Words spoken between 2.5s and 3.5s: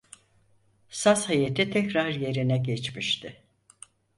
geçmişti.